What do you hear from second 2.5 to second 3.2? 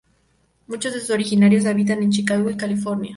California.